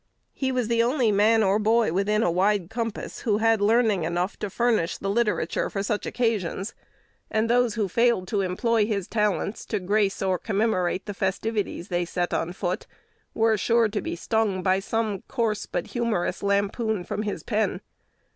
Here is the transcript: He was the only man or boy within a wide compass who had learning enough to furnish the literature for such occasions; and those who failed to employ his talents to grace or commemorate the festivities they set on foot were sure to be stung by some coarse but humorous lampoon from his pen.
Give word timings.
He 0.33 0.51
was 0.51 0.67
the 0.67 0.81
only 0.81 1.11
man 1.11 1.43
or 1.43 1.59
boy 1.59 1.93
within 1.93 2.23
a 2.23 2.31
wide 2.31 2.71
compass 2.71 3.19
who 3.19 3.37
had 3.37 3.61
learning 3.61 4.03
enough 4.03 4.35
to 4.39 4.49
furnish 4.49 4.97
the 4.97 5.11
literature 5.11 5.69
for 5.69 5.83
such 5.83 6.07
occasions; 6.07 6.73
and 7.29 7.47
those 7.47 7.75
who 7.75 7.87
failed 7.87 8.27
to 8.29 8.41
employ 8.41 8.87
his 8.87 9.07
talents 9.07 9.63
to 9.67 9.79
grace 9.79 10.23
or 10.23 10.39
commemorate 10.39 11.05
the 11.05 11.13
festivities 11.13 11.89
they 11.89 12.03
set 12.05 12.33
on 12.33 12.51
foot 12.51 12.87
were 13.35 13.57
sure 13.57 13.87
to 13.89 14.01
be 14.01 14.15
stung 14.15 14.63
by 14.63 14.79
some 14.79 15.21
coarse 15.27 15.67
but 15.67 15.85
humorous 15.89 16.41
lampoon 16.41 17.03
from 17.03 17.21
his 17.21 17.43
pen. 17.43 17.79